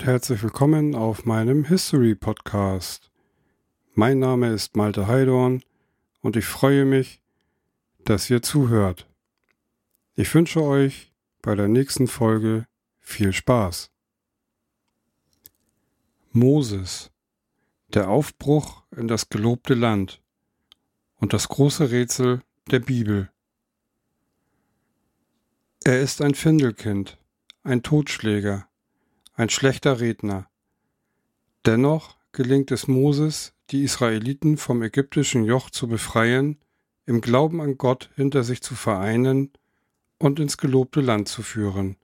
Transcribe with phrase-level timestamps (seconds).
[0.00, 3.10] Und herzlich willkommen auf meinem History Podcast.
[3.92, 5.62] Mein Name ist Malte Heidorn
[6.22, 7.20] und ich freue mich,
[8.06, 9.06] dass ihr zuhört.
[10.14, 12.66] Ich wünsche euch bei der nächsten Folge
[12.98, 13.90] viel Spaß.
[16.32, 17.10] Moses,
[17.88, 20.22] der Aufbruch in das gelobte Land
[21.16, 23.30] und das große Rätsel der Bibel.
[25.84, 27.18] Er ist ein Findelkind,
[27.64, 28.69] ein Totschläger,
[29.34, 30.48] ein schlechter Redner.
[31.66, 36.58] Dennoch gelingt es Moses, die Israeliten vom ägyptischen Joch zu befreien,
[37.06, 39.52] im Glauben an Gott hinter sich zu vereinen
[40.18, 41.96] und ins gelobte Land zu führen.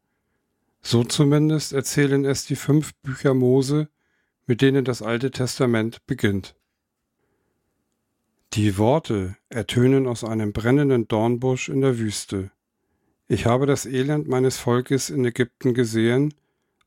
[0.83, 3.89] So zumindest erzählen es die fünf Bücher Mose,
[4.47, 6.55] mit denen das Alte Testament beginnt.
[8.53, 12.51] Die Worte ertönen aus einem brennenden Dornbusch in der Wüste.
[13.29, 16.33] Ich habe das Elend meines Volkes in Ägypten gesehen,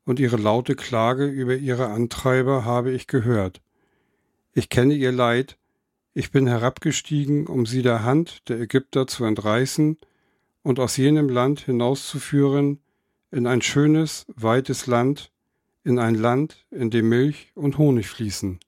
[0.04, 3.60] und ihre laute Klage über ihre Antreiber habe ich gehört.
[4.52, 5.56] Ich kenne ihr Leid,
[6.12, 9.96] ich bin herabgestiegen, um sie der Hand der Ägypter zu entreißen
[10.62, 12.80] und aus jenem Land hinauszuführen
[13.30, 15.30] in ein schönes, weites Land,
[15.84, 18.58] in ein Land, in dem Milch und Honig fließen.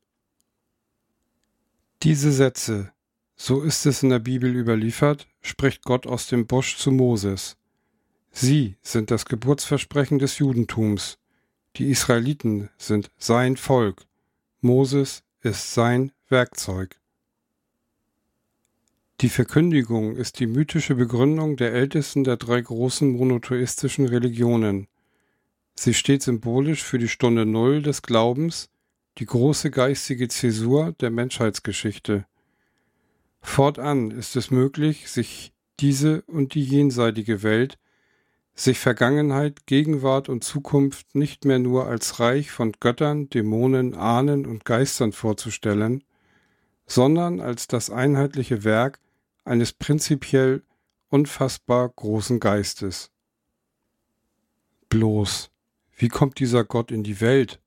[2.02, 2.92] Diese Sätze,
[3.36, 7.56] so ist es in der Bibel überliefert, spricht Gott aus dem Busch zu Moses.
[8.30, 11.19] Sie sind das Geburtsversprechen des Judentums,
[11.77, 14.05] die Israeliten sind sein Volk.
[14.61, 17.01] Moses ist sein Werkzeug.
[19.20, 24.89] Die Verkündigung ist die mythische Begründung der ältesten der drei großen monotheistischen Religionen.
[25.74, 28.69] Sie steht symbolisch für die Stunde Null des Glaubens,
[29.19, 32.27] die große geistige Zäsur der Menschheitsgeschichte.
[33.41, 37.79] Fortan ist es möglich, sich diese und die jenseitige Welt
[38.55, 44.64] sich Vergangenheit, Gegenwart und Zukunft nicht mehr nur als Reich von Göttern, Dämonen, Ahnen und
[44.64, 46.05] Geistern vorzustellen,
[46.86, 49.01] sondern als das einheitliche Werk
[49.45, 50.63] eines prinzipiell
[51.08, 53.11] unfassbar großen Geistes.
[54.89, 55.51] Bloß,
[55.96, 57.61] wie kommt dieser Gott in die Welt?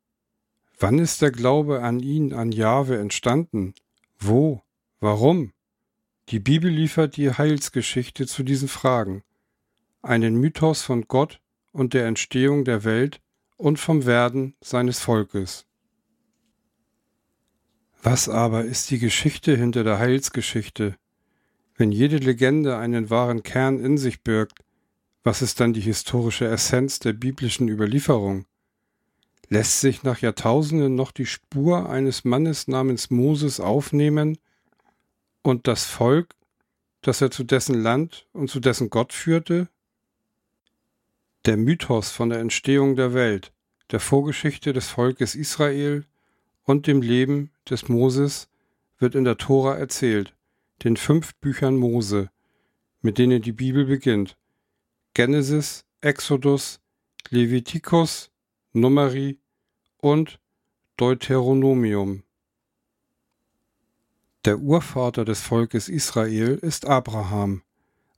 [0.77, 3.73] Wann ist der Glaube an ihn, an Jahwe entstanden?
[4.19, 4.61] Wo?
[4.99, 5.53] Warum?
[6.29, 9.23] Die Bibel liefert die Heilsgeschichte zu diesen Fragen
[10.05, 11.39] einen Mythos von Gott
[11.71, 13.21] und der Entstehung der Welt
[13.57, 15.65] und vom Werden seines Volkes.
[18.03, 20.95] Was aber ist die Geschichte hinter der Heilsgeschichte?
[21.75, 24.63] Wenn jede Legende einen wahren Kern in sich birgt,
[25.23, 28.45] was ist dann die historische Essenz der biblischen Überlieferung?
[29.49, 34.37] Lässt sich nach Jahrtausenden noch die Spur eines Mannes namens Moses aufnehmen
[35.41, 36.35] und das Volk,
[37.01, 39.67] das er zu dessen Land und zu dessen Gott führte,
[41.45, 43.53] der Mythos von der Entstehung der Welt,
[43.91, 46.05] der Vorgeschichte des Volkes Israel
[46.63, 48.49] und dem Leben des Moses
[48.97, 50.35] wird in der Tora erzählt,
[50.83, 52.31] den fünf Büchern Mose,
[53.01, 54.37] mit denen die Bibel beginnt.
[55.13, 56.79] Genesis, Exodus,
[57.29, 58.31] Levitikus,
[58.73, 59.39] Numeri
[59.97, 60.39] und
[60.97, 62.23] Deuteronomium.
[64.45, 67.61] Der Urvater des Volkes Israel ist Abraham,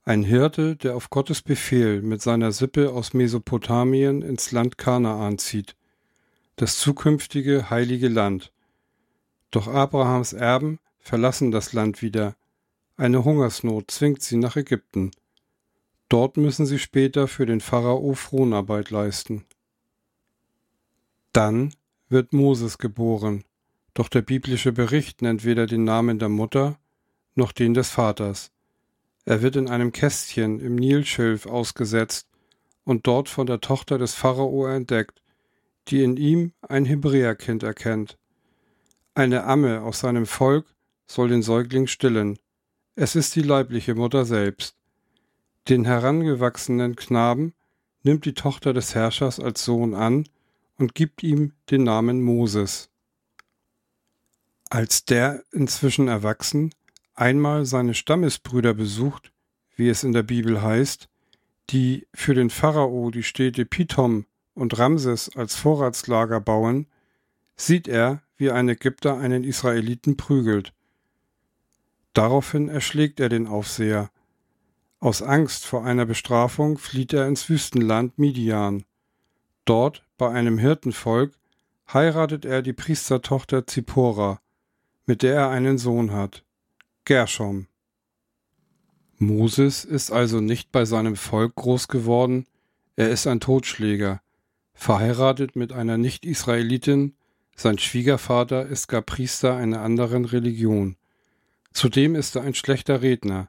[0.08, 5.76] ein Hirte, der auf Gottes Befehl mit seiner Sippe aus Mesopotamien ins Land Kanaan zieht,
[6.56, 8.50] das zukünftige heilige Land.
[9.50, 12.36] Doch Abrahams Erben verlassen das Land wieder.
[12.96, 15.10] Eine Hungersnot zwingt sie nach Ägypten.
[16.08, 19.44] Dort müssen sie später für den Pharao Fronarbeit leisten.
[21.34, 21.74] Dann
[22.08, 23.44] wird Moses geboren,
[23.92, 26.78] doch der biblische Bericht nennt weder den Namen der Mutter
[27.34, 28.50] noch den des Vaters.
[29.28, 32.26] Er wird in einem Kästchen im Nilschilf ausgesetzt
[32.84, 35.20] und dort von der Tochter des Pharao entdeckt,
[35.88, 38.16] die in ihm ein Hebräerkind erkennt.
[39.12, 40.64] Eine Amme aus seinem Volk
[41.06, 42.38] soll den Säugling stillen.
[42.94, 44.76] Es ist die leibliche Mutter selbst.
[45.68, 47.52] Den herangewachsenen Knaben
[48.04, 50.26] nimmt die Tochter des Herrschers als Sohn an
[50.78, 52.88] und gibt ihm den Namen Moses.
[54.70, 56.72] Als der inzwischen erwachsen
[57.18, 59.32] einmal seine Stammesbrüder besucht,
[59.76, 61.08] wie es in der Bibel heißt,
[61.70, 66.86] die für den Pharao die Städte Pithom und Ramses als Vorratslager bauen,
[67.56, 70.72] sieht er, wie ein Ägypter einen Israeliten prügelt.
[72.14, 74.10] Daraufhin erschlägt er den Aufseher.
[75.00, 78.84] Aus Angst vor einer Bestrafung flieht er ins Wüstenland Midian.
[79.64, 81.34] Dort, bei einem Hirtenvolk,
[81.92, 84.40] heiratet er die Priestertochter Zippora,
[85.06, 86.44] mit der er einen Sohn hat.
[87.08, 87.68] Gershom.
[89.16, 92.46] Moses ist also nicht bei seinem Volk groß geworden,
[92.96, 94.20] er ist ein Totschläger,
[94.74, 97.14] verheiratet mit einer Nicht-Israelitin,
[97.56, 100.96] sein Schwiegervater ist gar Priester einer anderen Religion.
[101.72, 103.48] Zudem ist er ein schlechter Redner.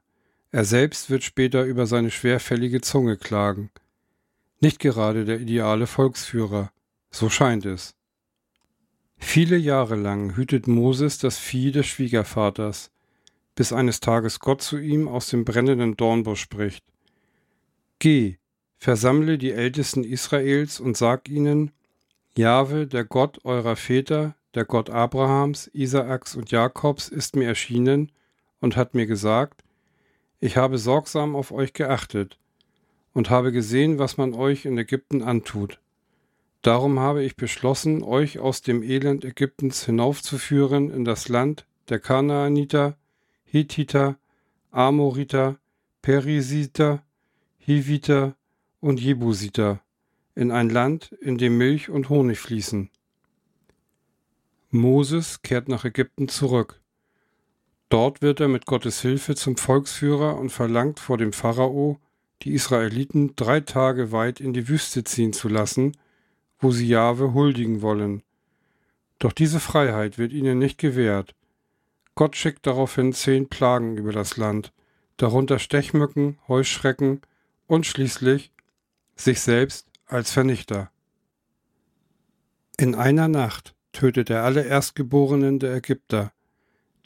[0.51, 3.71] Er selbst wird später über seine schwerfällige Zunge klagen.
[4.61, 6.71] Nicht gerade der ideale Volksführer,
[7.11, 7.93] so scheint es.
[9.17, 12.91] Viele Jahre lang hütet Moses das Vieh des Schwiegervaters,
[13.59, 16.81] bis eines Tages Gott zu ihm aus dem brennenden Dornbusch spricht.
[17.99, 18.37] Geh,
[18.77, 21.71] versammle die Ältesten Israels und sag ihnen,
[22.37, 28.13] Jahwe, der Gott eurer Väter, der Gott Abrahams, Isaaks und Jakobs, ist mir erschienen
[28.61, 29.61] und hat mir gesagt,
[30.39, 32.39] ich habe sorgsam auf euch geachtet
[33.11, 35.81] und habe gesehen, was man euch in Ägypten antut.
[36.61, 42.95] Darum habe ich beschlossen, euch aus dem Elend Ägyptens hinaufzuführen in das Land der Kanaaniter,
[43.51, 44.19] Hethiter,
[44.69, 45.57] Amoriter,
[46.03, 47.03] Perisiter,
[47.57, 48.35] Hiviter
[48.79, 49.81] und Jebusiter,
[50.35, 52.91] in ein Land, in dem Milch und Honig fließen.
[54.69, 56.79] Moses kehrt nach Ägypten zurück.
[57.89, 61.99] Dort wird er mit Gottes Hilfe zum Volksführer und verlangt vor dem Pharao,
[62.43, 65.97] die Israeliten drei Tage weit in die Wüste ziehen zu lassen,
[66.59, 68.21] wo sie Jahwe huldigen wollen.
[69.17, 71.33] Doch diese Freiheit wird ihnen nicht gewährt.
[72.19, 74.73] Gott schickt daraufhin zehn Plagen über das Land,
[75.15, 77.21] darunter Stechmücken, Heuschrecken
[77.65, 78.51] und schließlich
[79.15, 80.91] sich selbst als Vernichter.
[82.75, 86.33] In einer Nacht tötet er alle Erstgeborenen der Ägypter.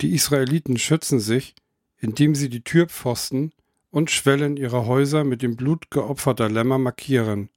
[0.02, 1.54] Die Israeliten schützen sich,
[2.00, 3.54] indem sie die Türpfosten
[3.92, 7.50] und Schwellen ihrer Häuser mit dem Blut geopferter Lämmer markieren.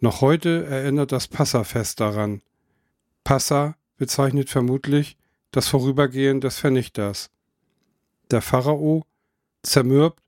[0.00, 2.42] Noch heute erinnert das Passafest daran.
[3.24, 5.17] Passa bezeichnet vermutlich
[5.50, 7.30] das Vorübergehen des Vernichters.
[8.30, 9.04] Der Pharao,
[9.62, 10.22] zermürbt,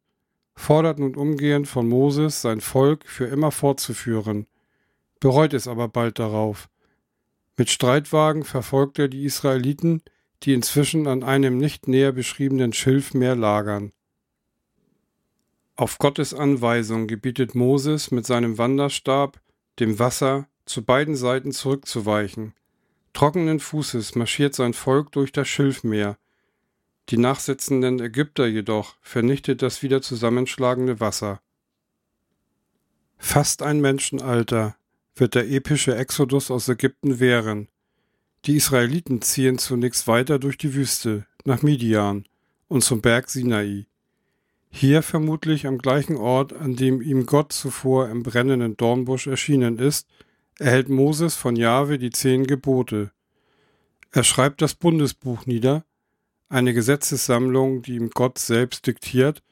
[0.55, 4.47] fordert nun umgehend von Moses, sein Volk für immer fortzuführen,
[5.21, 6.69] bereut es aber bald darauf.
[7.57, 10.03] Mit Streitwagen verfolgt er die Israeliten,
[10.43, 13.93] die inzwischen an einem nicht näher beschriebenen Schilfmeer lagern.
[15.77, 19.41] Auf Gottes Anweisung gebietet Moses mit seinem Wanderstab
[19.79, 22.55] dem Wasser zu beiden Seiten zurückzuweichen.
[23.13, 26.17] Trockenen Fußes marschiert sein Volk durch das Schilfmeer,
[27.11, 31.41] die nachsitzenden Ägypter jedoch vernichtet das wieder zusammenschlagende Wasser.
[33.19, 34.77] Fast ein Menschenalter
[35.17, 37.69] wird der epische Exodus aus Ägypten währen.
[38.47, 42.27] Die Israeliten ziehen zunächst weiter durch die Wüste nach Midian
[42.69, 43.87] und zum Berg Sinai.
[44.71, 50.07] Hier vermutlich am gleichen Ort, an dem ihm Gott zuvor im brennenden Dornbusch erschienen ist,
[50.61, 53.11] erhält Moses von Jahwe die zehn Gebote.
[54.13, 55.85] Er schreibt das Bundesbuch nieder
[56.51, 59.43] eine Gesetzessammlung, die ihm Gott selbst diktiert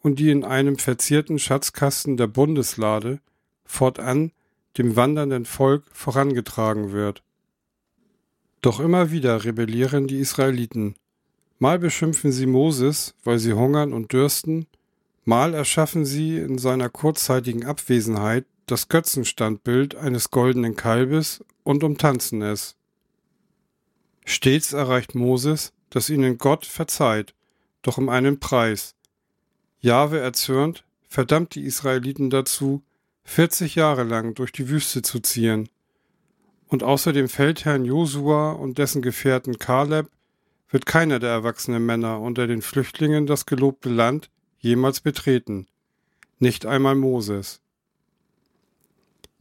[0.00, 3.20] und die in einem verzierten Schatzkasten der Bundeslade
[3.64, 4.32] fortan
[4.78, 7.22] dem wandernden Volk vorangetragen wird.
[8.62, 10.94] Doch immer wieder rebellieren die Israeliten.
[11.58, 14.66] Mal beschimpfen sie Moses, weil sie hungern und dürsten,
[15.24, 22.74] mal erschaffen sie in seiner kurzzeitigen Abwesenheit das Götzenstandbild eines goldenen Kalbes und umtanzen es.
[24.24, 27.34] Stets erreicht Moses, dass ihnen Gott verzeiht,
[27.82, 28.94] doch um einen Preis.
[29.80, 32.82] Jahwe erzürnt, verdammt die Israeliten dazu,
[33.24, 35.68] 40 Jahre lang durch die Wüste zu ziehen.
[36.68, 40.08] Und außer dem Feldherrn Josua und dessen Gefährten Kaleb
[40.70, 45.66] wird keiner der erwachsenen Männer unter den Flüchtlingen das gelobte Land jemals betreten,
[46.38, 47.61] nicht einmal Moses.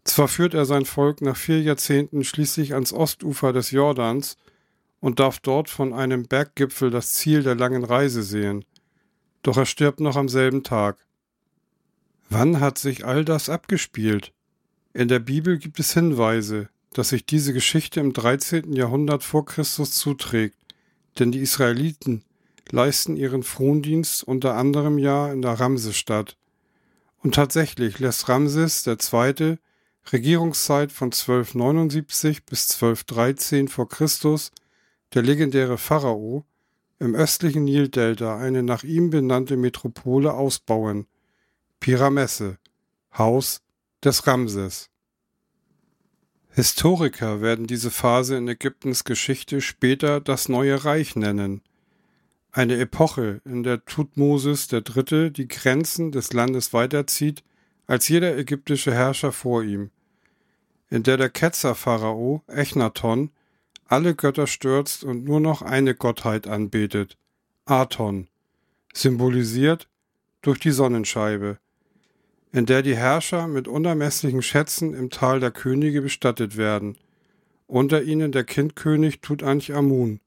[0.03, 4.37] Zwar führt er sein Volk nach vier Jahrzehnten schließlich ans Ostufer des Jordans
[4.99, 8.65] und darf dort von einem Berggipfel das Ziel der langen Reise sehen.
[9.43, 10.97] Doch er stirbt noch am selben Tag.
[12.29, 14.31] Wann hat sich all das abgespielt?
[14.93, 18.73] In der Bibel gibt es Hinweise, dass sich diese Geschichte im 13.
[18.73, 20.57] Jahrhundert vor Christus zuträgt,
[21.19, 22.23] denn die Israeliten
[22.69, 26.37] leisten ihren Frondienst unter anderem ja in der Ramsesstadt.
[27.23, 29.57] Und tatsächlich lässt Ramses II.
[30.11, 34.51] Regierungszeit von 1279 bis 1213 vor Christus
[35.13, 36.45] der legendäre Pharao,
[36.99, 41.07] im östlichen Nildelta eine nach ihm benannte Metropole ausbauen,
[41.79, 42.57] Pyramesse,
[43.17, 43.61] Haus
[44.03, 44.89] des Ramses.
[46.53, 51.61] Historiker werden diese Phase in Ägyptens Geschichte später das neue Reich nennen,
[52.51, 55.31] eine Epoche, in der Tutmosis III.
[55.31, 57.43] die Grenzen des Landes weiterzieht
[57.91, 59.89] als jeder ägyptische Herrscher vor ihm,
[60.89, 63.31] in der der Ketzer-Pharao Echnaton
[63.85, 67.17] alle Götter stürzt und nur noch eine Gottheit anbetet,
[67.65, 68.29] Aton,
[68.93, 69.89] symbolisiert
[70.41, 71.57] durch die Sonnenscheibe.
[72.53, 76.97] in der die Herrscher mit unermesslichen Schätzen im Tal der Könige bestattet werden.
[77.67, 80.21] Unter ihnen der Kindkönig Tutanchamun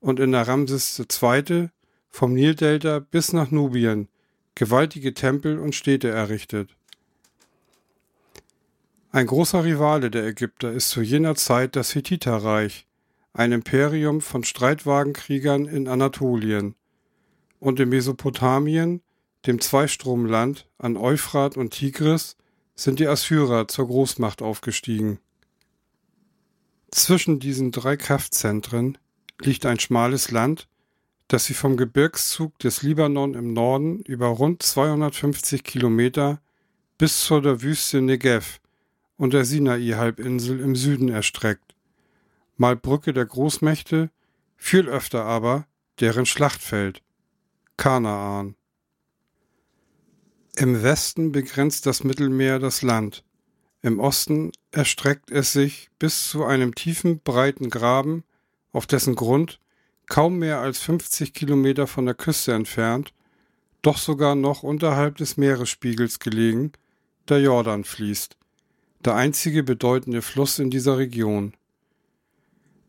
[0.00, 1.68] und in der Ramses II.
[2.08, 4.08] vom Nildelta bis nach Nubien
[4.54, 6.76] gewaltige Tempel und Städte errichtet.
[9.12, 12.86] Ein großer Rivale der Ägypter ist zu jener Zeit das Hethiterreich,
[13.32, 16.76] ein Imperium von Streitwagenkriegern in Anatolien.
[17.58, 19.02] Und in Mesopotamien,
[19.46, 22.36] dem Zweistromland an Euphrat und Tigris,
[22.76, 25.18] sind die Assyrer zur Großmacht aufgestiegen.
[26.90, 28.96] Zwischen diesen drei Kraftzentren
[29.40, 30.68] liegt ein schmales Land,
[31.32, 36.40] das sie vom Gebirgszug des Libanon im Norden über rund 250 Kilometer
[36.98, 38.60] bis zur der Wüste Negev
[39.16, 41.70] und der Sinai-Halbinsel im Süden erstreckt
[42.60, 44.10] mal Brücke der Großmächte,
[44.58, 45.66] viel öfter aber
[45.98, 47.02] deren Schlachtfeld,
[47.78, 48.54] Kanaan.
[50.56, 53.24] Im Westen begrenzt das Mittelmeer das Land,
[53.80, 58.24] im Osten erstreckt es sich bis zu einem tiefen, breiten Graben,
[58.72, 59.58] auf dessen Grund,
[60.10, 63.14] kaum mehr als 50 Kilometer von der Küste entfernt,
[63.80, 66.72] doch sogar noch unterhalb des Meeresspiegels gelegen,
[67.28, 68.36] der Jordan fließt,
[69.04, 71.54] der einzige bedeutende Fluss in dieser Region.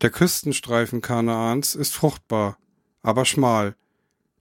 [0.01, 2.57] Der Küstenstreifen Kanaans ist fruchtbar,
[3.03, 3.75] aber schmal,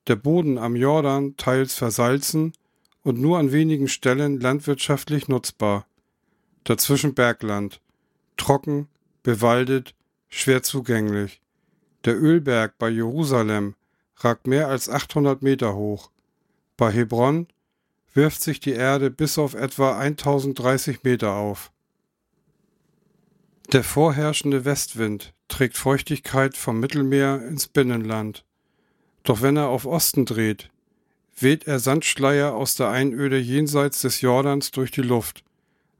[0.07, 2.55] der Boden am Jordan teils versalzen
[3.03, 5.87] und nur an wenigen Stellen landwirtschaftlich nutzbar.
[6.65, 7.83] Dazwischen Bergland,
[8.39, 8.89] trocken,
[9.23, 9.95] bewaldet,
[10.29, 11.43] schwer zugänglich.
[12.05, 13.75] Der Ölberg bei Jerusalem
[14.17, 16.11] ragt mehr als 800 Meter hoch.
[16.77, 17.47] Bei Hebron
[18.15, 21.71] wirft sich die Erde bis auf etwa 1030 Meter auf.
[23.73, 28.45] Der vorherrschende Westwind trägt Feuchtigkeit vom Mittelmeer ins Binnenland.
[29.23, 30.71] Doch wenn er auf Osten dreht,
[31.39, 35.45] weht er Sandschleier aus der Einöde jenseits des Jordans durch die Luft.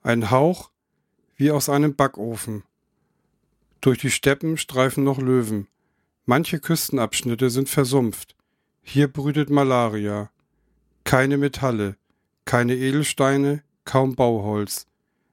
[0.03, 0.71] Ein Hauch
[1.37, 2.65] wie aus einem Backofen.
[3.81, 5.69] Durch die Steppen streifen noch Löwen.
[6.27, 8.37] Manche Küstenabschnitte sind versumpft.
[8.83, 10.31] Hier brütet Malaria.
[11.05, 11.97] Keine Metalle,
[12.45, 14.87] keine Edelsteine, kaum Bauholz.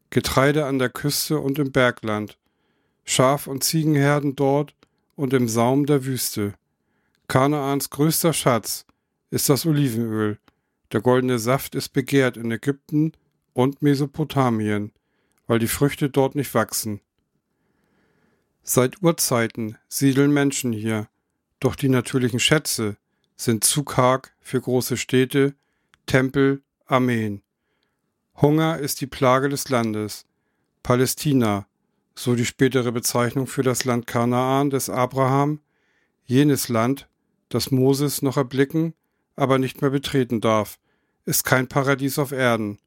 [0.09, 2.37] Getreide an der Küste und im Bergland,
[3.03, 4.73] Schaf- und Ziegenherden dort
[5.15, 6.53] und im Saum der Wüste.
[7.27, 8.85] Kanaans größter Schatz
[9.29, 10.39] ist das Olivenöl.
[10.93, 13.11] Der goldene Saft ist begehrt in Ägypten
[13.53, 14.93] und Mesopotamien,
[15.45, 17.01] weil die Früchte dort nicht wachsen.
[18.69, 21.07] Seit Urzeiten siedeln Menschen hier,
[21.61, 22.97] doch die natürlichen Schätze
[23.37, 25.55] sind zu karg für große Städte,
[26.05, 27.43] Tempel, Armeen.
[28.41, 30.25] Hunger ist die Plage des Landes.
[30.83, 31.65] Palästina,
[32.13, 35.61] so die spätere Bezeichnung für das Land Kanaan des Abraham,
[36.25, 37.07] jenes Land,
[37.47, 38.93] das Moses noch erblicken,
[39.37, 40.77] aber nicht mehr betreten darf,
[41.23, 42.79] ist kein Paradies auf Erden.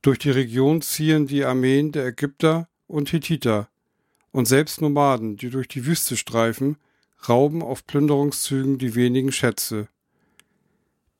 [0.00, 3.69] Durch die Region ziehen die Armeen der Ägypter und Hethiter,
[4.32, 6.76] und selbst Nomaden, die durch die Wüste streifen,
[7.28, 9.88] rauben auf Plünderungszügen die wenigen Schätze.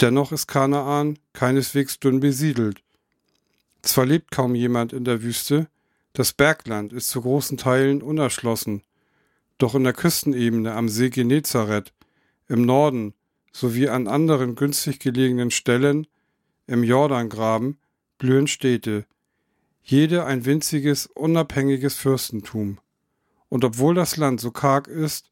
[0.01, 2.83] Dennoch ist Kanaan keineswegs dünn besiedelt,
[3.83, 5.69] zwar lebt kaum jemand in der Wüste,
[6.13, 8.83] das Bergland ist zu großen Teilen unerschlossen,
[9.59, 11.93] doch in der Küstenebene am See Genezareth,
[12.49, 13.15] im Norden
[13.53, 16.07] sowie an anderen günstig gelegenen Stellen
[16.67, 17.79] im Jordangraben
[18.19, 19.07] blühen Städte,
[19.83, 22.79] jede ein winziges, unabhängiges Fürstentum.
[23.51, 25.29] Und obwohl das Land so karg ist,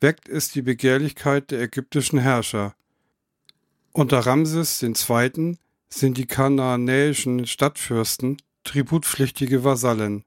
[0.00, 2.76] weckt es die Begehrlichkeit der ägyptischen Herrscher.
[3.92, 5.56] Unter Ramses II
[5.88, 10.24] sind die kanaanäischen Stadtfürsten tributpflichtige Vasallen.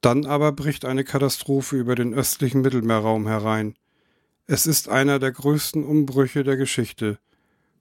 [0.00, 3.74] Dann aber bricht eine Katastrophe über den östlichen Mittelmeerraum herein.
[4.46, 7.18] Es ist einer der größten Umbrüche der Geschichte.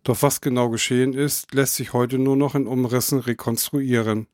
[0.03, 4.27] Doch was genau geschehen ist, lässt sich heute nur noch in Umrissen rekonstruieren.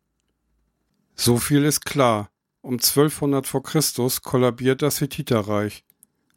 [1.16, 2.31] So viel ist klar.
[2.62, 5.84] Um 1200 vor Christus kollabiert das Hethiterreich.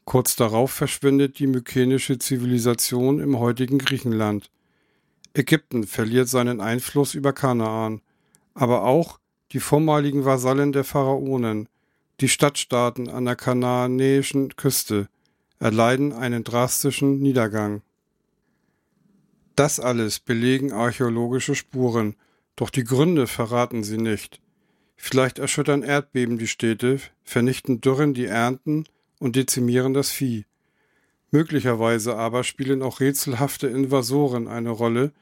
[0.07, 4.50] Kurz darauf verschwindet die mykenische Zivilisation im heutigen Griechenland.
[5.35, 8.00] Ägypten verliert seinen Einfluss über Kanaan,
[8.54, 9.19] aber auch
[9.52, 11.69] die vormaligen Vasallen der Pharaonen,
[12.21, 15.09] die Stadtstaaten an der kanaanäischen Küste,
[15.59, 17.83] erleiden einen drastischen Niedergang.
[19.57, 22.16] Das alles belegen archäologische Spuren,
[22.57, 24.40] doch die Gründe verraten sie nicht.
[24.97, 28.85] Vielleicht erschüttern Erdbeben die Städte, vernichten Dürren die Ernten
[29.19, 30.47] und dezimieren das Vieh.
[31.31, 35.13] Möglicherweise aber spielen auch rätselhafte Invasoren eine Rolle,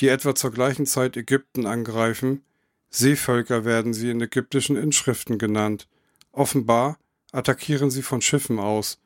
[0.00, 2.42] die etwa zur gleichen Zeit Ägypten angreifen,
[2.94, 5.88] Seevölker werden sie in ägyptischen Inschriften genannt.
[6.30, 6.98] Offenbar
[7.32, 8.98] attackieren sie von Schiffen aus,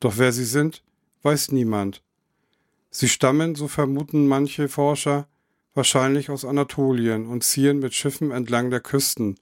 [0.00, 0.82] doch wer sie sind,
[1.22, 2.02] weiß niemand.
[2.90, 5.28] Sie stammen, so vermuten manche Forscher,
[5.74, 9.38] wahrscheinlich aus Anatolien, und ziehen mit Schiffen entlang der Küsten,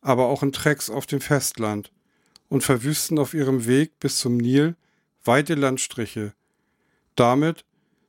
[0.00, 1.90] aber auch in Trecks auf dem Festland
[2.48, 4.76] und verwüsten auf ihrem Weg bis zum Nil
[5.24, 6.32] weite Landstriche.
[7.16, 7.64] Damit,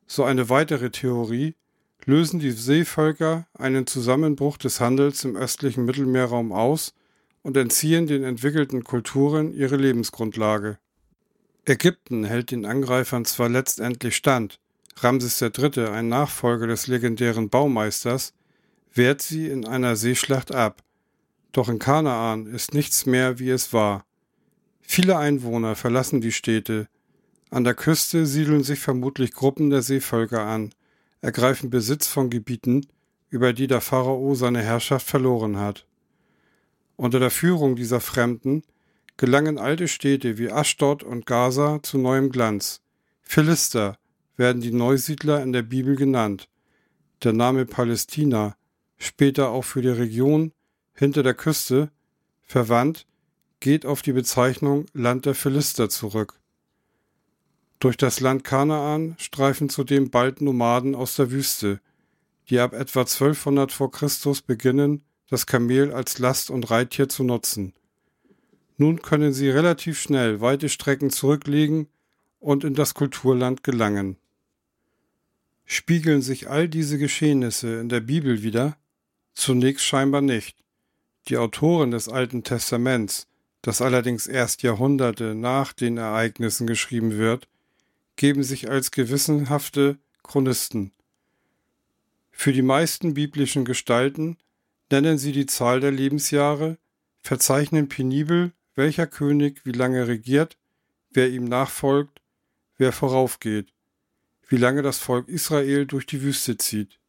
[0.08, 1.56] so eine weitere Theorie,
[2.06, 6.94] lösen die Seevölker einen Zusammenbruch des Handels im östlichen Mittelmeerraum aus
[7.44, 10.78] und entziehen den entwickelten Kulturen ihre Lebensgrundlage.
[11.66, 14.60] Ägypten hält den Angreifern zwar letztendlich stand,
[14.98, 18.34] Ramses III., ein Nachfolger des legendären Baumeisters,
[18.94, 20.84] wehrt sie in einer Seeschlacht ab.
[21.52, 24.06] Doch in Kanaan ist nichts mehr, wie es war.
[24.82, 26.88] Viele Einwohner verlassen die Städte.
[27.50, 30.74] An der Küste siedeln sich vermutlich Gruppen der Seevölker an,
[31.22, 32.88] ergreifen Besitz von Gebieten,
[33.30, 35.86] über die der Pharao seine Herrschaft verloren hat.
[36.96, 38.64] Unter der Führung dieser Fremden
[39.18, 42.82] gelangen alte Städte wie Aschdod und Gaza zu neuem Glanz.
[43.22, 43.98] Philister
[44.36, 46.50] werden die Neusiedler in der Bibel genannt.
[47.24, 48.56] Der Name Palästina,
[48.98, 50.54] später auch für die Region
[51.02, 51.90] hinter der Küste,
[52.44, 53.08] verwandt,
[53.60, 56.40] geht auf die Bezeichnung Land der Philister zurück.
[57.80, 61.82] Durch das Land Kanaan streifen zudem bald Nomaden aus der Wüste,
[62.52, 67.74] die ab etwa 1200 vor Christus beginnen, das Kamel als Last- und Reittier zu nutzen.
[68.78, 71.88] Nun können sie relativ schnell weite Strecken zurücklegen
[72.40, 74.18] und in das Kulturland gelangen.
[75.66, 78.78] Spiegeln sich all diese Geschehnisse in der Bibel wieder?
[79.34, 80.61] Zunächst scheinbar nicht.
[81.28, 83.28] Die Autoren des Alten Testaments,
[83.62, 87.48] das allerdings erst Jahrhunderte nach den Ereignissen geschrieben wird,
[88.16, 90.92] geben sich als gewissenhafte Chronisten.
[92.32, 94.38] Für die meisten biblischen Gestalten
[94.90, 96.78] nennen sie die Zahl der Lebensjahre,
[97.22, 100.58] verzeichnen penibel, welcher König wie lange regiert,
[101.12, 102.22] wer ihm nachfolgt,
[102.78, 103.74] wer voraufgeht,
[104.48, 107.00] wie lange das Volk Israel durch die Wüste zieht.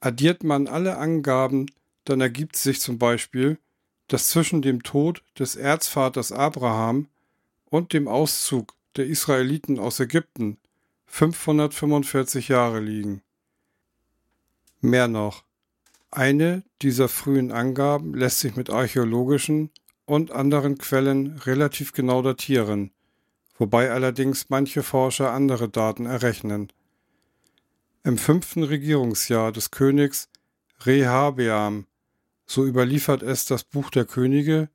[0.00, 1.66] Addiert man alle Angaben,
[2.06, 3.58] dann ergibt sich zum Beispiel,
[4.08, 7.08] dass zwischen dem Tod des Erzvaters Abraham
[7.66, 10.56] und dem Auszug der Israeliten aus Ägypten
[11.06, 13.22] 545 Jahre liegen.
[14.80, 15.44] Mehr noch,
[16.10, 19.70] eine dieser frühen Angaben lässt sich mit archäologischen
[20.04, 22.92] und anderen Quellen relativ genau datieren,
[23.58, 26.72] wobei allerdings manche Forscher andere Daten errechnen.
[28.04, 30.28] Im fünften Regierungsjahr des Königs
[30.84, 31.86] Rehabeam,
[32.46, 34.68] so überliefert es das Buch der Könige,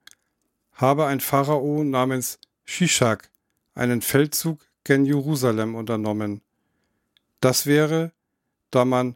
[0.74, 3.30] habe ein Pharao namens Shishak
[3.74, 6.42] einen Feldzug gen Jerusalem unternommen.
[7.40, 8.12] Das wäre,
[8.70, 9.16] da man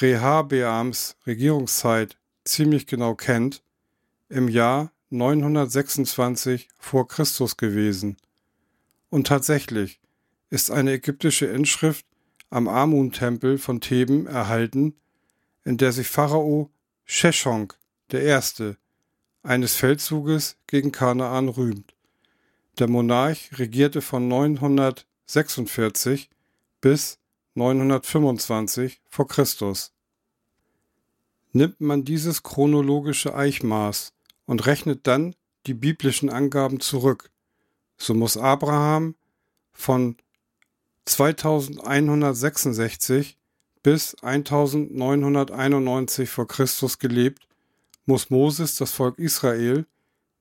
[0.00, 3.62] Rehabeams Regierungszeit ziemlich genau kennt,
[4.28, 8.16] im Jahr 926 vor Christus gewesen.
[9.10, 10.00] Und tatsächlich
[10.48, 12.06] ist eine ägyptische Inschrift
[12.48, 14.94] am Amun-Tempel von Theben erhalten,
[15.64, 16.70] in der sich Pharao
[17.04, 17.79] Sheshonk
[18.12, 18.76] der Erste
[19.42, 21.94] eines Feldzuges gegen Kanaan rühmt.
[22.78, 26.28] Der Monarch regierte von 946
[26.80, 27.18] bis
[27.54, 29.92] 925 vor Christus.
[31.52, 34.12] Nimmt man dieses chronologische Eichmaß
[34.46, 35.34] und rechnet dann
[35.66, 37.30] die biblischen Angaben zurück,
[37.98, 39.14] so muss Abraham
[39.72, 40.16] von
[41.04, 43.36] 2166
[43.82, 47.48] bis 1991 vor Christus gelebt,
[48.10, 49.86] muss Moses das Volk Israel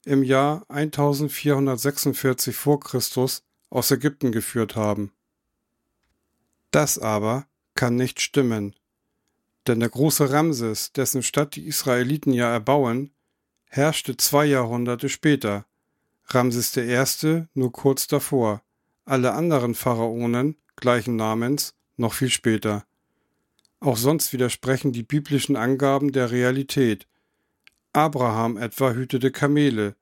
[0.03, 5.11] im Jahr 1446 vor Christus aus Ägypten geführt haben.
[6.71, 8.73] Das aber kann nicht stimmen,
[9.67, 13.13] denn der große Ramses, dessen Stadt die Israeliten ja erbauen,
[13.65, 15.67] herrschte zwei Jahrhunderte später,
[16.25, 17.45] Ramses I.
[17.53, 18.63] nur kurz davor,
[19.05, 22.83] alle anderen Pharaonen gleichen Namens noch viel später.
[23.79, 27.05] Auch sonst widersprechen die biblischen Angaben der Realität.
[27.93, 29.95] Abraham etwa hütete Kamele,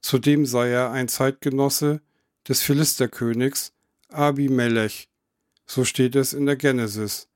[0.00, 2.00] zudem sei er ein Zeitgenosse
[2.48, 3.72] des Philisterkönigs
[4.08, 5.08] Abimelech,
[5.66, 7.28] so steht es in der Genesis.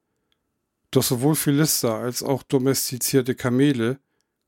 [0.90, 3.98] Doch sowohl Philister als auch domestizierte Kamele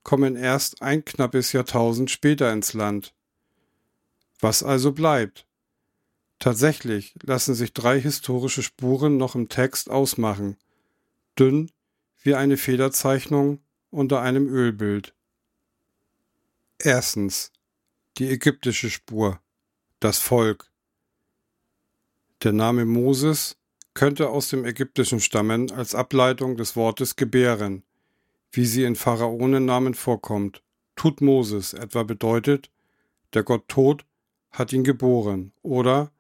[0.03, 3.15] kommen erst ein knappes Jahrtausend später ins Land.
[4.41, 5.47] Was also bleibt?
[6.39, 10.57] Tatsächlich lassen sich drei historische Spuren noch im Text ausmachen,
[11.39, 11.71] dünn
[12.23, 15.16] wie eine Federzeichnung unter einem Ölbild.
[16.79, 17.53] Erstens
[18.19, 19.41] die ägyptische Spur,
[19.99, 20.71] das Volk.
[22.43, 23.57] Der Name Moses
[23.95, 27.83] könnte aus dem Ägyptischen stammen als Ableitung des Wortes gebären,
[28.53, 30.63] wie sie in Pharaonennamen vorkommt.
[30.97, 32.71] Tut Moses etwa bedeutet,
[33.33, 34.05] der Gott Tod
[34.51, 36.13] hat ihn geboren oder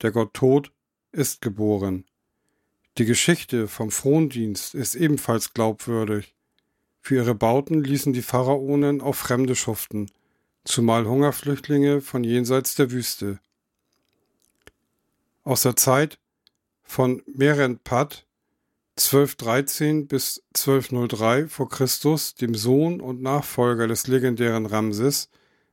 [0.00, 0.72] der Gott Tod
[1.10, 2.04] ist geboren.
[2.98, 6.36] Die Geschichte vom Frondienst ist ebenfalls glaubwürdig.
[7.00, 10.10] Für ihre Bauten ließen die Pharaonen auch Fremde schuften,
[10.64, 13.40] zumal Hungerflüchtlinge von jenseits der Wüste.
[15.44, 16.18] Aus der Zeit
[16.82, 18.26] von Merenpad
[18.98, 25.30] 1213 bis 1203 vor Christus, dem Sohn und Nachfolger des legendären Ramses,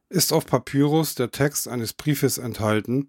[0.09, 3.07] ist auf Papyrus der Text eines Briefes enthalten,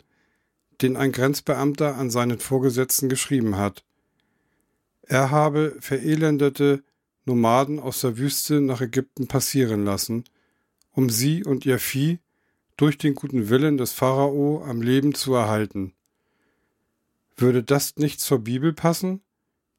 [0.80, 3.84] den ein Grenzbeamter an seinen Vorgesetzten geschrieben hat.
[5.02, 6.82] Er habe verelendete
[7.26, 10.24] Nomaden aus der Wüste nach Ägypten passieren lassen,
[10.92, 12.20] um sie und ihr Vieh
[12.76, 15.92] durch den guten Willen des Pharao am Leben zu erhalten.
[17.36, 19.20] Würde das nicht zur Bibel passen?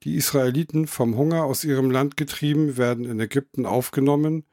[0.04, 4.46] Die Israeliten vom Hunger aus ihrem Land getrieben werden in Ägypten aufgenommen,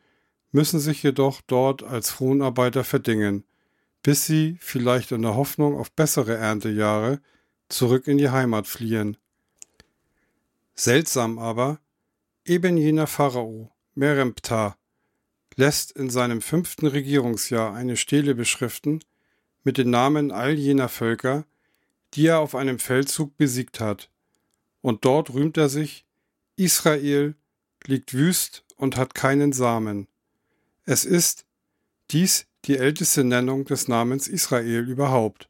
[0.53, 3.45] müssen sich jedoch dort als Fronarbeiter verdingen,
[4.03, 7.21] bis sie, vielleicht in der Hoffnung auf bessere Erntejahre,
[7.69, 9.17] zurück in die Heimat fliehen.
[10.75, 11.81] Seltsam aber,
[12.45, 14.77] eben jener Pharao, Meremptah,
[15.57, 19.01] lässt in seinem fünften Regierungsjahr eine Stele beschriften
[19.63, 21.47] mit den Namen all jener Völker,
[22.15, 24.11] die er auf einem Feldzug besiegt hat.
[24.81, 26.05] Und dort rühmt er sich,
[26.57, 27.35] Israel
[27.87, 30.07] liegt wüst und hat keinen Samen.
[30.85, 31.47] Es ist
[32.11, 35.49] dies die älteste Nennung des Namens Israel überhaupt.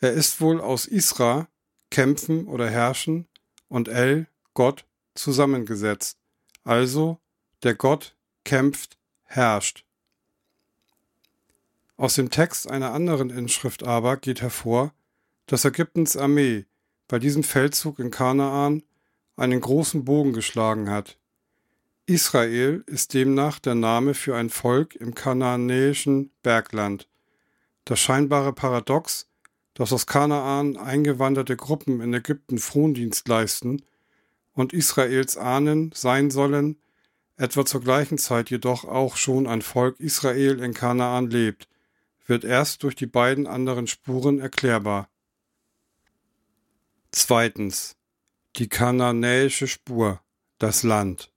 [0.00, 1.48] Er ist wohl aus Isra,
[1.90, 3.26] kämpfen oder herrschen,
[3.68, 4.86] und El, Gott,
[5.18, 6.18] zusammengesetzt.
[6.64, 7.18] Also
[7.62, 9.84] der Gott kämpft, herrscht.
[11.96, 14.92] Aus dem Text einer anderen Inschrift aber geht hervor,
[15.46, 16.66] dass Ägyptens Armee
[17.08, 18.82] bei diesem Feldzug in Kanaan
[19.36, 21.18] einen großen Bogen geschlagen hat.
[22.06, 27.08] Israel ist demnach der Name für ein Volk im kanaanäischen Bergland.
[27.84, 29.28] Das scheinbare Paradox,
[29.74, 33.82] dass aus Kanaan eingewanderte Gruppen in Ägypten Frondienst leisten
[34.58, 36.78] und Israels Ahnen sein sollen,
[37.36, 41.68] etwa zur gleichen Zeit jedoch auch schon ein Volk Israel in Kanaan lebt,
[42.26, 45.08] wird erst durch die beiden anderen Spuren erklärbar.
[47.12, 47.94] Zweitens.
[48.56, 50.20] Die kananäische Spur,
[50.58, 51.30] das Land.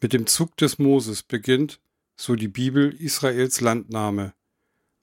[0.00, 1.80] Mit dem Zug des Moses beginnt,
[2.16, 4.34] so die Bibel, Israels Landnahme.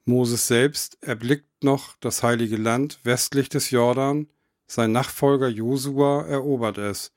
[0.04, 4.28] Moses selbst erblickt noch das heilige Land westlich des Jordan,
[4.68, 7.12] sein Nachfolger Josua erobert es.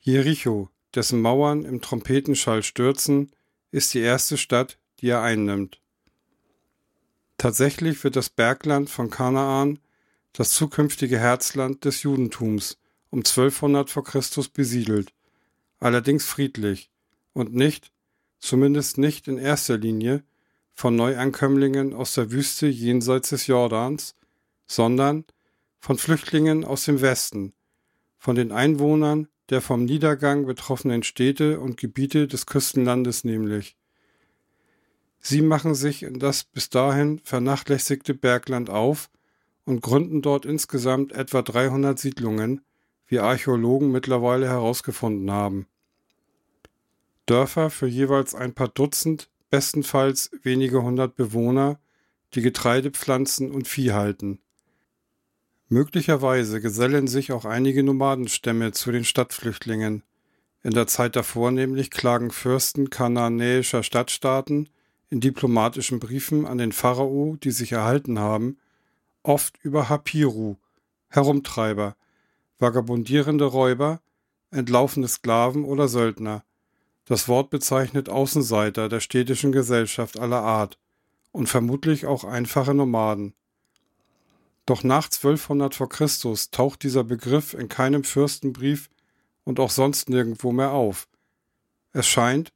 [0.00, 3.30] Jericho, dessen Mauern im Trompetenschall stürzen,
[3.70, 5.80] ist die erste Stadt, die er einnimmt.
[7.36, 9.78] Tatsächlich wird das Bergland von Kanaan
[10.32, 12.78] das zukünftige Herzland des Judentums
[13.10, 15.12] um 1200 vor Christus besiedelt,
[15.80, 16.90] allerdings friedlich
[17.32, 17.90] und nicht,
[18.38, 20.22] zumindest nicht in erster Linie,
[20.74, 24.14] von Neuankömmlingen aus der Wüste jenseits des Jordans,
[24.66, 25.24] sondern
[25.78, 27.52] von Flüchtlingen aus dem Westen,
[28.18, 33.76] von den Einwohnern der vom Niedergang betroffenen Städte und Gebiete des Küstenlandes nämlich.
[35.20, 39.10] Sie machen sich in das bis dahin vernachlässigte Bergland auf
[39.64, 42.62] und gründen dort insgesamt etwa 300 Siedlungen,
[43.06, 45.66] wie Archäologen mittlerweile herausgefunden haben.
[47.26, 51.78] Dörfer für jeweils ein paar Dutzend bestenfalls wenige hundert Bewohner,
[52.34, 54.40] die Getreide pflanzen und Vieh halten.
[55.70, 60.02] Möglicherweise gesellen sich auch einige Nomadenstämme zu den Stadtflüchtlingen.
[60.62, 64.70] In der Zeit davor nämlich klagen Fürsten kanaanäischer Stadtstaaten
[65.10, 68.58] in diplomatischen Briefen an den Pharao, die sich erhalten haben,
[69.22, 70.56] oft über Hapiru,
[71.08, 71.96] Herumtreiber,
[72.58, 74.00] vagabundierende Räuber,
[74.50, 76.44] entlaufene Sklaven oder Söldner,
[77.04, 80.78] das Wort bezeichnet Außenseiter der städtischen Gesellschaft aller Art
[81.30, 83.34] und vermutlich auch einfache Nomaden.
[84.68, 88.90] Doch nach 1200 vor Christus taucht dieser Begriff in keinem Fürstenbrief
[89.44, 91.08] und auch sonst nirgendwo mehr auf.
[91.94, 92.52] Es scheint,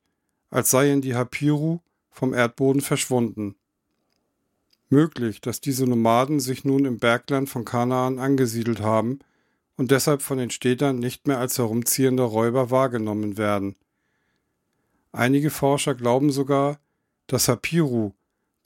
[0.50, 3.54] als seien die Hapiru vom Erdboden verschwunden.
[4.90, 9.20] Möglich, dass diese Nomaden sich nun im Bergland von Kanaan angesiedelt haben
[9.78, 13.74] und deshalb von den Städtern nicht mehr als herumziehende Räuber wahrgenommen werden.
[15.12, 16.78] Einige Forscher glauben sogar,
[17.26, 18.12] dass Hapiru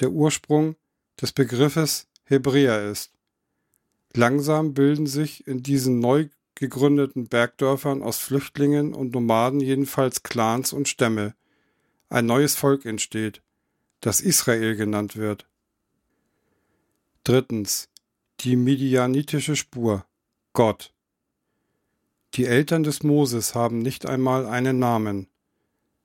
[0.00, 0.74] der Ursprung
[1.22, 3.15] des Begriffes Hebräer ist.
[4.16, 10.88] Langsam bilden sich in diesen neu gegründeten Bergdörfern aus Flüchtlingen und Nomaden jedenfalls Clans und
[10.88, 11.35] Stämme.
[12.09, 13.42] Ein neues Volk entsteht,
[14.00, 15.46] das Israel genannt wird.
[17.24, 17.90] Drittens.
[18.40, 20.07] Die medianitische Spur.
[20.55, 20.94] Gott.
[22.35, 25.29] Die Eltern des Moses haben nicht einmal einen Namen.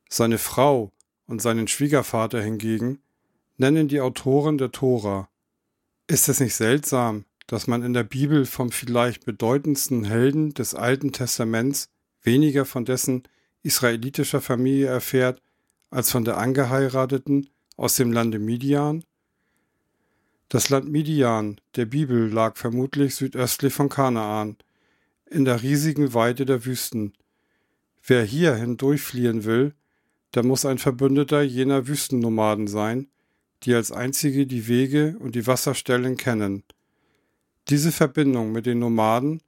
[0.09, 0.91] Seine Frau
[1.27, 3.01] und seinen Schwiegervater hingegen
[3.57, 5.29] nennen die Autoren der Tora.
[6.07, 11.11] Ist es nicht seltsam, dass man in der Bibel vom vielleicht bedeutendsten Helden des Alten
[11.11, 11.89] Testaments
[12.21, 13.23] weniger von dessen
[13.61, 15.41] israelitischer Familie erfährt
[15.89, 19.03] als von der angeheirateten aus dem Lande Midian?
[20.47, 24.55] Das Land Midian der Bibel lag vermutlich südöstlich von Kanaan,
[25.29, 27.11] in der riesigen Weite der Wüsten.
[28.01, 29.73] Wer hier hindurchfliehen will,
[30.35, 33.09] der muss ein Verbündeter jener Wüstennomaden sein,
[33.63, 36.63] die als einzige die Wege und die Wasserstellen kennen.
[37.69, 39.41] Diese Verbindung mit den Nomaden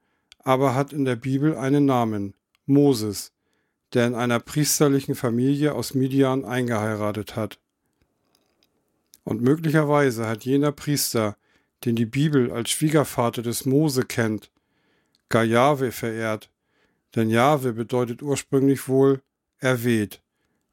[0.43, 2.34] aber hat in der Bibel einen Namen,
[2.65, 3.32] Moses,
[3.93, 7.60] der in einer priesterlichen Familie aus Midian eingeheiratet hat.
[9.23, 11.38] Und möglicherweise hat jener Priester,
[11.86, 14.52] den die Bibel als Schwiegervater des Mose kennt,
[15.30, 16.49] gar Jahwe verehrt,
[17.15, 19.21] denn Jahwe bedeutet ursprünglich wohl
[19.60, 20.21] erweht,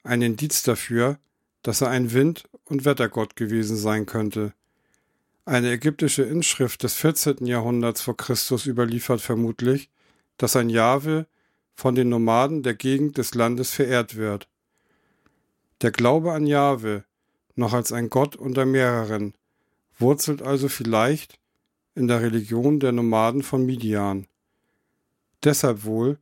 [0.03, 1.19] ein Indiz dafür,
[1.63, 4.55] dass er ein Wind- und Wettergott gewesen sein könnte.
[5.47, 7.47] Eine ägyptische Inschrift des 14.
[7.47, 9.91] Jahrhunderts vor Christus überliefert vermutlich,
[10.37, 11.27] dass ein Jahwe
[11.75, 14.49] von den Nomaden der Gegend des Landes verehrt wird.
[15.81, 17.05] Der Glaube an Jahwe,
[17.55, 19.35] noch als ein Gott unter mehreren,
[19.99, 21.39] wurzelt also vielleicht
[21.95, 24.27] in der Religion der Nomaden von Midian.
[25.43, 26.19] Deshalb wohl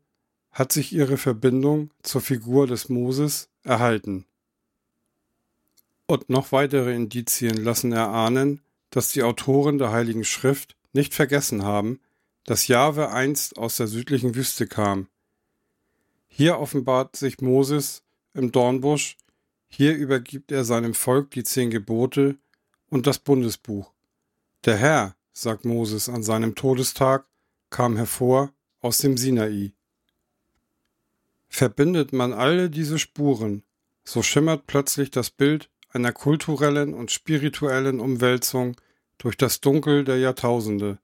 [0.53, 4.27] hat sich ihre Verbindung zur Figur des Moses erhalten.
[6.07, 12.01] Und noch weitere Indizien lassen erahnen, dass die Autoren der Heiligen Schrift nicht vergessen haben,
[12.45, 15.09] dass Jahwe einst aus der südlichen Wüste kam.
[16.29, 19.17] Hier offenbart sich Moses im Dornbusch,
[19.69, 22.39] hier übergibt er seinem Volk die zehn Gebote
[22.89, 23.93] und das Bundesbuch.
[24.65, 27.27] Der Herr, sagt Moses an seinem Todestag,
[27.71, 29.73] kam hervor aus dem Sinai.
[31.49, 33.63] Verbindet man alle diese Spuren,
[34.05, 38.77] so schimmert plötzlich das Bild einer kulturellen und spirituellen Umwälzung
[39.19, 40.99] durch das Dunkel der Jahrtausende.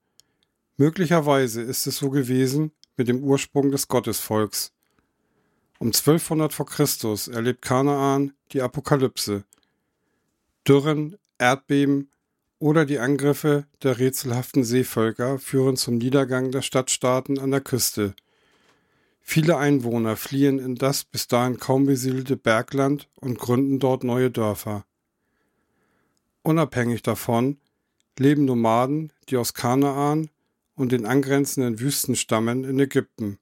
[0.77, 4.73] Möglicherweise ist es so gewesen mit dem Ursprung des Gottesvolks.
[5.79, 9.44] Um 1200 vor Christus erlebt Kanaan die Apokalypse.
[10.66, 12.11] Dürren, Erdbeben
[12.59, 18.14] oder die Angriffe der rätselhaften Seevölker führen zum Niedergang der Stadtstaaten an der Küste.
[19.27, 24.85] Viele Einwohner fliehen in das bis dahin kaum besiedelte Bergland und gründen dort neue Dörfer.
[26.43, 27.57] Unabhängig davon
[28.19, 30.29] leben Nomaden, die aus Kanaan
[30.77, 33.39] und den angrenzenden Wüsten stammen, in Ägypten.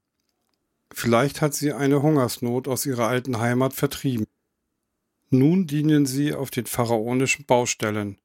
[0.95, 4.27] Vielleicht hat sie eine Hungersnot aus ihrer alten Heimat vertrieben.
[5.31, 8.19] Nun dienen sie auf den pharaonischen Baustellen.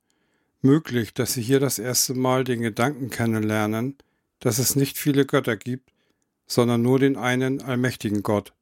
[0.62, 3.98] Möglich, dass sie hier das erste Mal den Gedanken kennenlernen,
[4.40, 5.92] dass es nicht viele Götter gibt,
[6.48, 8.54] sondern nur den einen allmächtigen Gott.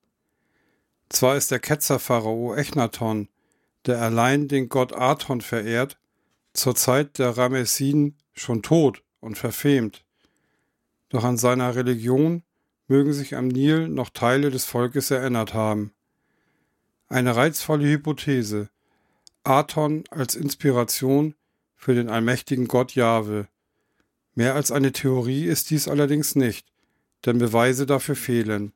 [1.09, 3.29] Zwar ist der Ketzerpharao Echnaton,
[3.85, 5.99] der allein den Gott Aton verehrt,
[6.53, 10.03] zur Zeit der Ramessiden schon tot und verfemt.
[11.09, 12.43] Doch an seiner Religion
[12.87, 15.91] mögen sich am Nil noch Teile des Volkes erinnert haben.
[17.07, 18.69] Eine reizvolle Hypothese.
[19.43, 21.35] Aton als Inspiration
[21.75, 23.47] für den allmächtigen Gott Jahwe.
[24.33, 26.65] Mehr als eine Theorie ist dies allerdings nicht
[27.25, 28.73] denn Beweise dafür fehlen.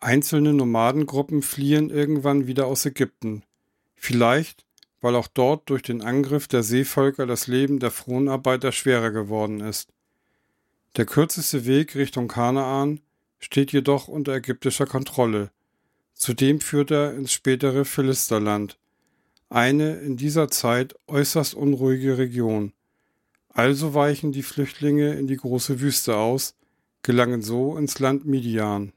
[0.00, 3.42] Einzelne Nomadengruppen fliehen irgendwann wieder aus Ägypten,
[3.94, 4.64] vielleicht
[5.04, 9.92] weil auch dort durch den Angriff der Seevölker das Leben der Fronarbeiter schwerer geworden ist.
[10.96, 13.00] Der kürzeste Weg Richtung Kanaan
[13.38, 15.50] steht jedoch unter ägyptischer Kontrolle.
[16.14, 18.78] Zudem führt er ins spätere Philisterland,
[19.50, 22.72] eine in dieser Zeit äußerst unruhige Region.
[23.50, 26.54] Also weichen die Flüchtlinge in die große Wüste aus,
[27.04, 28.92] gelangen so ins Land Midian.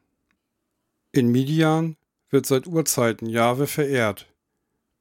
[1.12, 1.98] In Midian
[2.30, 4.34] wird seit Urzeiten Jahwe verehrt.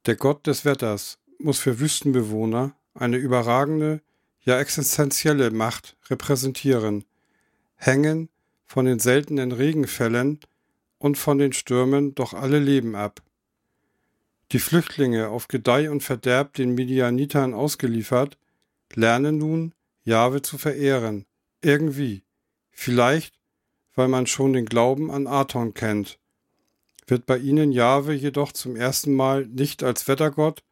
[0.06, 4.02] Der Gott des Wetters muss für Wüstenbewohner eine überragende,
[4.40, 7.04] ja existenzielle Macht repräsentieren,
[7.76, 8.28] hängen
[8.64, 10.40] von den seltenen Regenfällen
[10.98, 13.22] und von den Stürmen doch alle Leben ab.
[14.50, 18.36] Die Flüchtlinge auf Gedeih und Verderb den Midianitern ausgeliefert,
[18.94, 21.24] lernen nun, Jahwe zu verehren,
[21.62, 22.25] irgendwie.
[22.78, 23.34] Vielleicht,
[23.94, 26.18] weil man schon den Glauben an Aton kennt,
[27.06, 30.62] wird bei ihnen Jahwe jedoch zum ersten Mal nicht als Wettergott,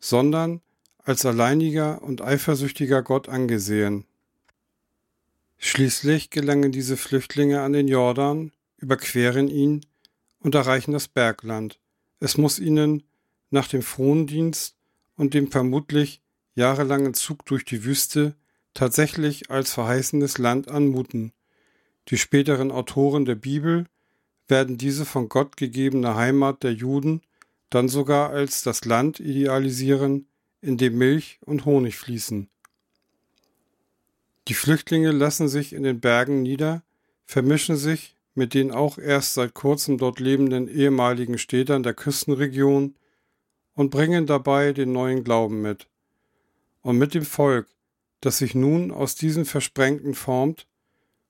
[0.00, 0.60] sondern
[0.98, 4.04] als alleiniger und eifersüchtiger Gott angesehen.
[5.56, 9.86] Schließlich gelangen diese Flüchtlinge an den Jordan, überqueren ihn
[10.40, 11.78] und erreichen das Bergland.
[12.18, 13.04] Es muss ihnen
[13.50, 14.74] nach dem Frondienst
[15.16, 16.20] und dem vermutlich
[16.56, 18.34] jahrelangen Zug durch die Wüste
[18.74, 21.32] tatsächlich als verheißenes Land anmuten,
[22.08, 23.86] die späteren Autoren der Bibel
[24.48, 27.22] werden diese von Gott gegebene Heimat der Juden
[27.70, 30.26] dann sogar als das Land idealisieren,
[30.60, 32.48] in dem Milch und Honig fließen.
[34.48, 36.82] Die Flüchtlinge lassen sich in den Bergen nieder,
[37.24, 42.94] vermischen sich mit den auch erst seit kurzem dort lebenden ehemaligen Städtern der Küstenregion
[43.74, 45.88] und bringen dabei den neuen Glauben mit.
[46.82, 47.68] Und mit dem Volk,
[48.20, 50.66] das sich nun aus diesen Versprengten formt,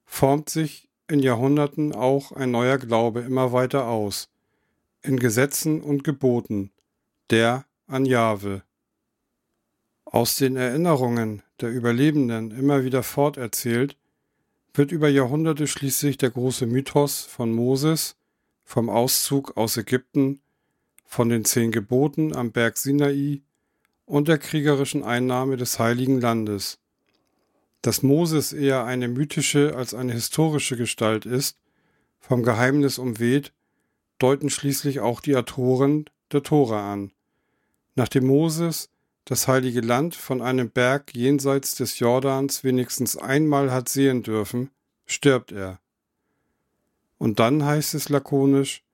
[0.05, 4.29] formt sich in Jahrhunderten auch ein neuer Glaube immer weiter aus,
[5.03, 6.71] in Gesetzen und Geboten,
[7.31, 8.63] der an Jahwe.
[10.05, 13.97] Aus den Erinnerungen der Überlebenden immer wieder forterzählt,
[14.75, 18.17] wird über Jahrhunderte schließlich der große Mythos von Moses,
[18.65, 20.41] vom Auszug aus Ägypten,
[21.05, 23.43] von den zehn Geboten am Berg Sinai
[24.07, 26.79] und der kriegerischen Einnahme des heiligen Landes.
[27.83, 31.59] Dass Moses eher eine mythische als eine historische Gestalt ist,
[32.21, 33.53] vom Geheimnis umweht,
[34.19, 37.13] deuten schließlich auch die Autoren der Tora an.
[37.97, 38.89] Nachdem Moses
[39.25, 44.71] das heilige Land von einem Berg jenseits des Jordans wenigstens einmal hat sehen dürfen,
[45.07, 45.81] stirbt er.
[47.19, 48.85] Und dann heißt es lakonisch,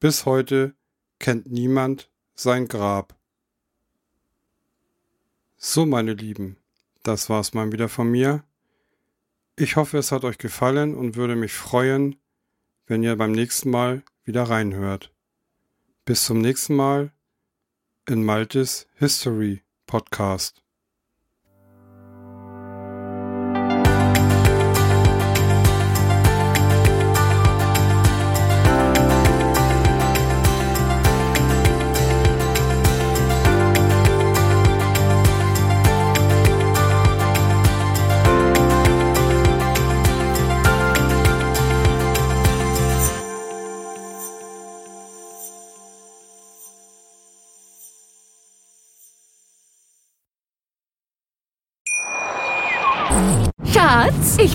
[0.00, 0.74] bis heute
[1.18, 3.16] kennt niemand sein Grab.
[5.56, 6.56] So, meine Lieben,
[7.08, 8.44] das war's mal wieder von mir.
[9.56, 12.16] Ich hoffe, es hat euch gefallen und würde mich freuen,
[12.86, 15.12] wenn ihr beim nächsten Mal wieder reinhört.
[16.04, 17.10] Bis zum nächsten Mal
[18.06, 20.67] in Maltes History Podcast.